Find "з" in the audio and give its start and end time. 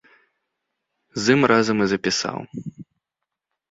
1.25-1.37